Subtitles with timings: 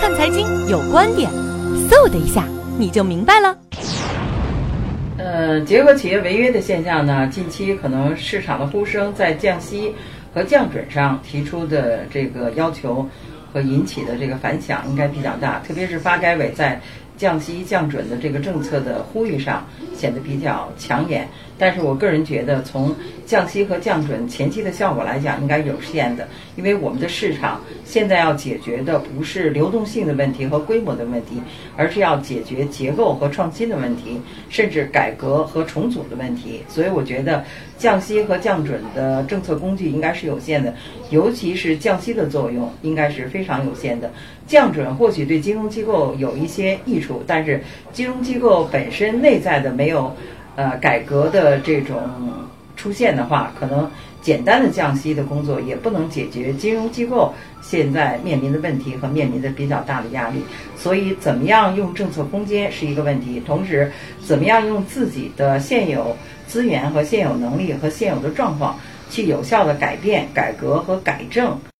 [0.00, 1.28] 看财经有观点，
[1.90, 2.44] 嗖的一下
[2.78, 3.58] 你就明白了。
[5.16, 9.92] 呃，结合企业违约的现象呢，近期可能市场的呼声在降息
[10.32, 13.08] 和降准上提出的这个要求
[13.52, 16.80] 和引起的这个反响应该比较大，特别是发改委在
[17.18, 21.28] 降息降准的这个政策的呼吁上显得比较抢眼。
[21.60, 22.94] 但是我个人觉得，从
[23.26, 31.42] 降息和降准前期的效果来讲，应该有限的，因为我们的市场现在要解决的不是流动性的问题和规模的问题，
[31.76, 36.62] 而是要解决结构和创新的问题，甚至改革和重组的问题。
[36.68, 37.44] 所以我觉得，
[37.76, 40.72] 降息和降准的政策工具应该是有限的，
[41.10, 44.08] 尤其是降息的作用应该是非常有限的。
[44.46, 47.62] 降准或许对金融机构有一些益处，但是
[47.92, 50.14] 金融机构本身内在的没有。
[50.56, 51.96] 呃，改革的这种
[52.74, 53.88] 出现的话，可能
[54.20, 57.32] 简单的降息的工作也不能解决金融机构
[57.62, 60.42] 现在面临的问题和面临的比较大的压力。
[60.76, 63.92] 所以，怎么样用政策空间是一个问题，同时，
[64.26, 66.16] 怎么样用自己的现有
[66.48, 68.76] 资源和现有能力和现有的状况
[69.08, 71.56] 去有效的改变、改革和改正。